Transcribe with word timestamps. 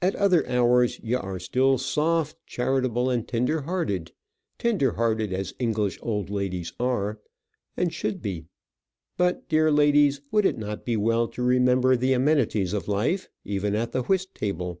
At 0.00 0.14
other 0.16 0.48
hours 0.48 0.98
ye 1.00 1.12
are 1.12 1.38
still 1.38 1.76
soft, 1.76 2.38
charitable, 2.46 3.10
and 3.10 3.28
tender 3.28 3.60
hearted; 3.60 4.10
tender 4.58 4.92
hearted 4.92 5.34
as 5.34 5.52
English 5.58 5.98
old 6.00 6.30
ladies 6.30 6.72
are, 6.80 7.20
and 7.76 7.92
should 7.92 8.22
be. 8.22 8.46
But, 9.18 9.50
dear 9.50 9.70
ladies, 9.70 10.22
would 10.30 10.46
it 10.46 10.56
not 10.56 10.86
be 10.86 10.96
well 10.96 11.28
to 11.28 11.42
remember 11.42 11.94
the 11.94 12.14
amenities 12.14 12.72
of 12.72 12.88
life 12.88 13.28
even 13.44 13.74
at 13.74 13.92
the 13.92 14.04
whist 14.04 14.34
table? 14.34 14.80